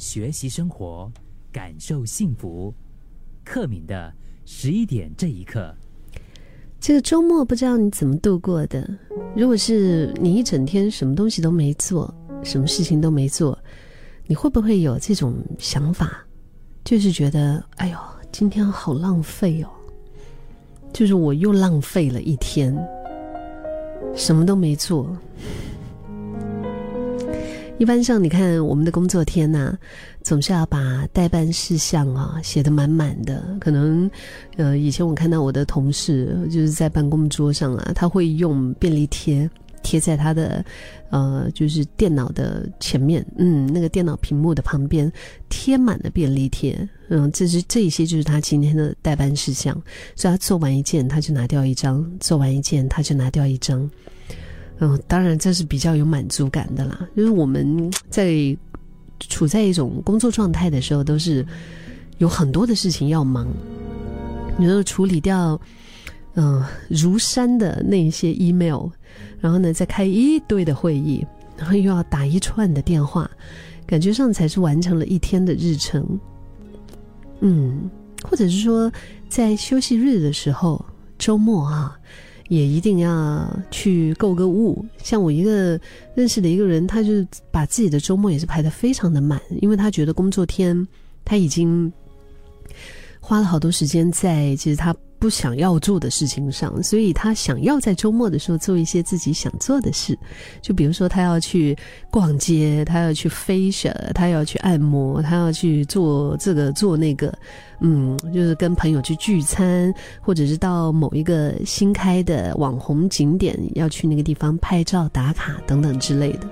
[0.00, 1.12] 学习生活，
[1.52, 2.72] 感受幸福。
[3.44, 4.10] 克敏的
[4.46, 5.74] 十一点这一刻，
[6.80, 8.88] 这个周末不知道你怎么度过的？
[9.36, 13.58] 如果是你一整天什么东西都没做，什么事情都没做，
[14.26, 16.24] 你会不会有这种想法？
[16.82, 17.98] 就是觉得，哎呦，
[18.32, 19.68] 今天好浪费哦，
[20.94, 22.74] 就是我又浪费了一天，
[24.16, 25.14] 什么都没做。
[27.80, 29.74] 一般上，你看我们的工作天呐，
[30.22, 33.56] 总是要把代办事项啊写得满满的。
[33.58, 34.08] 可能，
[34.58, 39.48] 呃，以前我看到我的同事就是在办公桌上啊，他会用便利贴
[39.82, 40.62] 贴在他的，
[41.08, 45.10] 呃，就是电脑的前面，嗯，那个电脑屏幕的旁边
[45.48, 49.74] 贴满了便利贴，嗯，这是这一些就是他今天的代办事项，
[50.14, 53.90] 所以他做完一件他就拿掉一张，做完一件他就拿掉一张。
[54.82, 57.06] 嗯，当然这是比较有满足感的啦。
[57.14, 58.56] 就是我们在
[59.18, 61.46] 处在一种工作状态的时候，都是
[62.16, 63.46] 有很多的事情要忙，
[64.56, 65.60] 你要处理掉
[66.34, 68.88] 嗯如山的那一些 email，
[69.38, 71.26] 然后呢再开一堆的会议，
[71.58, 73.30] 然后又要打一串的电话，
[73.86, 76.18] 感觉上才是完成了一天的日程。
[77.40, 77.90] 嗯，
[78.22, 78.90] 或者是说
[79.28, 80.82] 在休息日的时候，
[81.18, 81.98] 周末啊。
[82.50, 84.84] 也一定要去购个物。
[85.04, 85.80] 像我一个
[86.16, 90.86] 认识的一个人，他就把自己的周末也是排得非常的满，因为他觉得工作天
[91.24, 91.90] 他已经
[93.20, 100.18] 花了好多时间在其实他不想要做的事情上，所以他想要在周末的时候做一些自己想做的事。
[100.62, 101.76] 就比如说，他要去
[102.10, 107.32] 逛街，他要去飞雪，他要去按摩，他要去做这个做那个。
[107.82, 116.48] 嗯，就是跟朋友去聚餐，或者是到某一个新开的网红景点，要去那个地方拍照打卡等等之类的。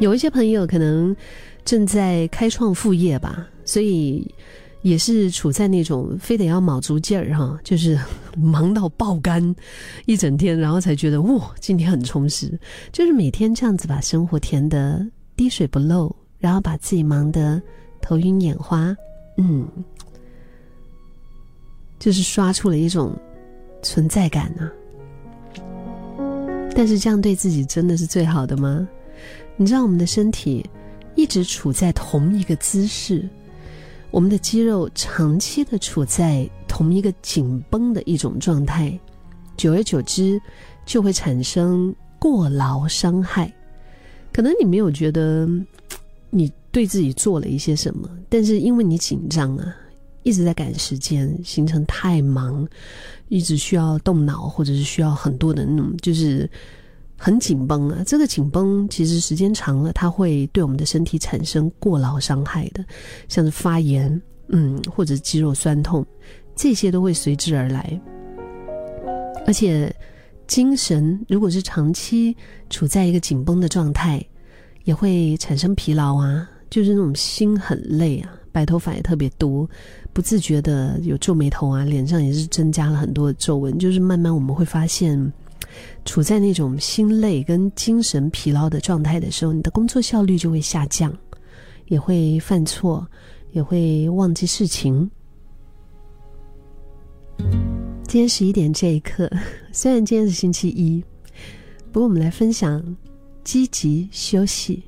[0.00, 1.14] 有一些朋友可能
[1.64, 4.28] 正在开创副业吧，所以
[4.82, 7.98] 也是处在那种非得要卯足劲儿哈， 就是
[8.36, 9.54] 忙到爆肝
[10.06, 12.58] 一整天，然后才觉得哇，今天很充实。
[12.92, 15.04] 就是每天这样子把生活填得
[15.36, 17.60] 滴水不漏，然后把自己忙得
[18.00, 18.94] 头晕眼花。
[19.38, 19.66] 嗯，
[21.98, 23.16] 就是刷出了一种
[23.82, 24.70] 存在感呢。
[26.74, 28.88] 但是这样对自己真的是最好的吗？
[29.56, 30.68] 你知道我们的身体
[31.14, 33.28] 一直处在同一个姿势，
[34.12, 38.96] 我们的肌肉长期的处在同一个紧绷的一种状态，
[39.56, 40.40] 久而久之
[40.86, 43.52] 就会产生过劳伤害。
[44.32, 45.48] 可能你没有觉得
[46.30, 46.48] 你。
[46.72, 49.76] 对自己做了一些什么，但是因为你紧张啊，
[50.22, 52.66] 一直在赶时间，行程太忙，
[53.28, 56.48] 一直需要动脑，或者是需要很多的那种，就是
[57.24, 58.02] 很紧绷啊。
[58.04, 62.84] 这个紧绷其实时间长了，它会对我们的身体产生过劳伤害的，
[63.28, 66.04] 像是发炎，嗯，或者肌肉酸痛，
[66.56, 68.00] 这些都会随之而来。
[69.46, 69.94] 而且
[70.48, 72.36] 精神如果是长期
[72.70, 74.20] 处在一个紧绷的状态，
[74.82, 76.48] 也会产生疲劳啊。
[76.70, 79.68] 就是那种心很累啊，白头发也特别多，
[80.12, 83.78] 不自觉的有皱眉头啊，脸上也是增加了很多的皱纹。
[83.78, 85.32] 就是慢慢我们会发现，
[86.04, 91.16] 处在那种心累跟精神疲劳的状态的时候，你的工作效率就会下降，
[91.86, 93.06] 也会犯错，
[93.52, 95.10] 也会忘记事情。
[97.38, 99.30] 今天十一点这一刻，
[99.72, 101.02] 虽然今天是星期一，
[101.90, 102.96] 不过我们来分享
[103.42, 104.82] 积极休息。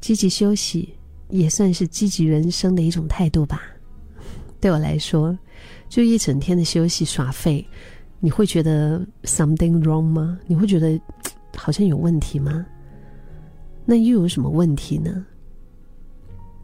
[0.00, 0.88] 积极休息
[1.28, 3.62] 也算是积极人生的一种态度吧。
[4.60, 5.38] 对我来说，
[5.88, 7.64] 就一整天的休息耍废，
[8.24, 10.38] 你会觉得 something wrong 吗？
[10.46, 10.98] 你会觉得
[11.56, 12.64] 好像有问题吗？
[13.84, 15.26] 那又有什么问题呢？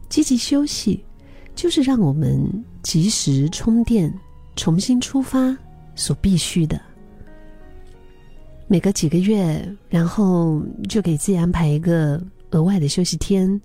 [0.07, 1.03] 积极休息
[1.53, 2.41] 就是让我们
[2.81, 4.11] 及时充电、
[4.55, 5.55] 重新出发
[5.95, 6.79] 所必须的。
[8.67, 12.19] 每隔几个月，然后就给自己安排一个。
[12.51, 13.61] 额外的休息天，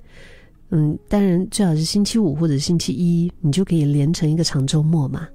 [0.69, 5.27] 嗯，当然最好是星期五或者星期一，你就可以连成一个长周末嘛。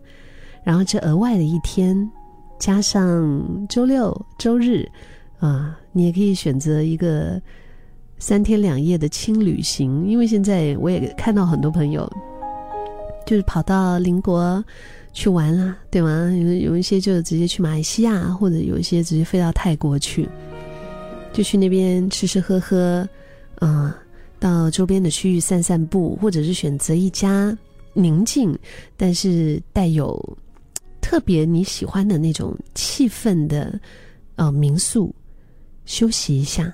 [0.63, 1.97] 然后这额外的一天，
[2.59, 4.85] 加上周六、周日，
[5.39, 7.41] 啊，你也可以选择一个
[8.19, 10.05] 三天两夜的轻旅行。
[10.05, 12.11] 因为现在我也看到很多朋友，
[13.25, 14.63] 就是跑到邻国
[15.13, 16.31] 去玩啊，对吗？
[16.31, 20.27] 有有一些就直接去马来西亚，或者有一些直接飞到泰国去，
[21.31, 23.07] 就去那边吃吃喝喝。
[23.59, 23.93] 啊，
[24.39, 27.57] 到周边的区域散散步，或者是选择一家
[27.93, 28.57] 宁静
[28.95, 30.37] 但是带有
[31.09, 33.79] 特别你喜欢的那种气氛的
[34.35, 35.11] 呃民宿，
[35.83, 36.71] 休息一下，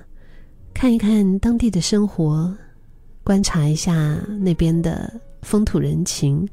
[0.74, 2.54] 看一看当地的生活，
[3.24, 3.94] 观察一下
[4.38, 5.10] 那边的
[5.40, 6.46] 风土人情、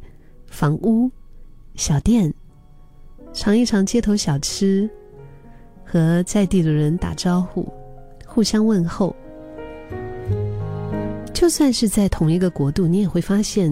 [0.47, 1.11] 房屋、
[1.75, 2.33] 小店，
[3.33, 4.89] 尝一尝街头小吃，
[5.83, 7.69] 和在地的人打招呼，
[8.25, 9.13] 互相问候。
[11.33, 13.69] 就算是在同一个国度，你也会发现，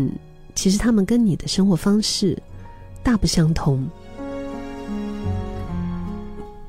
[0.53, 2.37] 其实他们跟你的生活方式
[3.01, 3.87] 大不相同。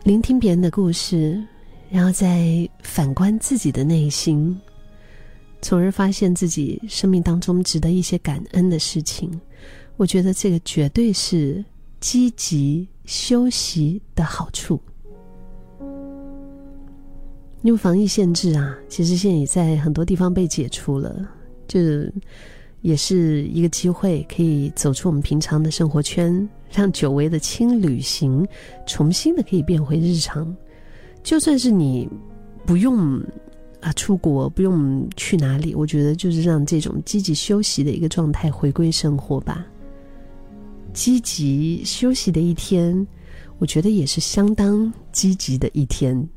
[0.05, 1.41] 聆听别人的故事，
[1.89, 4.61] 然后再反观自己的内心，
[5.61, 9.31] 从而发现自己生命当中值得一些感恩的事情。
[9.97, 11.65] 我觉得这个绝对是
[12.01, 14.81] 积极休息的好处。
[17.63, 21.15] 因为防疫限制啊，其实现在也在很多地方被解除了，
[21.69, 21.79] 就
[22.81, 26.49] 也是一个机会，可以走出我们平常的生活圈。
[26.73, 28.47] 让久违的轻旅行
[28.87, 30.57] 重新的可以变回日常，
[31.23, 32.09] 就算是你
[32.65, 33.23] 不用
[33.81, 39.67] 啊出国，不用去哪里，我觉得就是让这种积极休息的一个状态回归生活吧。
[40.95, 43.07] 积极休息的一天，
[43.59, 46.29] 我觉得也是相当积极的一天。